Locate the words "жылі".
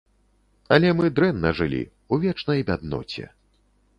1.59-1.83